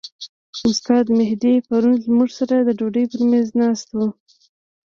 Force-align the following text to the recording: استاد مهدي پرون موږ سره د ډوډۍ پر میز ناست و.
استاد 0.69 1.05
مهدي 1.19 1.53
پرون 1.67 1.99
موږ 2.17 2.29
سره 2.39 2.55
د 2.67 2.69
ډوډۍ 2.79 3.05
پر 3.11 3.21
میز 3.29 3.47
ناست 3.59 3.87
و. 3.93 3.99